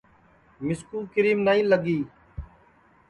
مِسکُو 0.65 0.99
کیرم 1.13 1.39
نائی 1.45 1.61
لگی 1.71 1.99